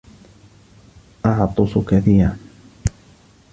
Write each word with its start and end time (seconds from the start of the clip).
أعطس 1.25 1.77
كثيراً. 1.77 2.37